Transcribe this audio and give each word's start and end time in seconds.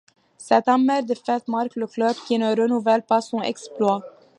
Cette 0.39 0.67
amère 0.67 1.03
défaite 1.03 1.47
marque 1.47 1.75
le 1.75 1.85
club 1.85 2.15
qui 2.27 2.39
ne 2.39 2.59
renouvelle 2.59 3.03
pas 3.03 3.21
son 3.21 3.39
exploit. 3.43 4.01